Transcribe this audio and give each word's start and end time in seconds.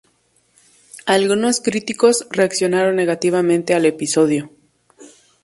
Algunos 1.05 1.59
críticos 1.61 2.25
reaccionaron 2.31 2.95
negativamente 2.95 3.75
al 3.75 3.85
episodio. 3.85 4.49